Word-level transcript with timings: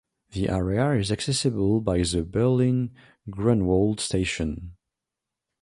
The 0.31 0.49
area 0.49 0.95
is 0.99 1.11
accessible 1.11 1.79
by 1.79 1.99
the 2.01 2.23
Berlin-Grunewald 2.27 3.99
station. 3.99 4.75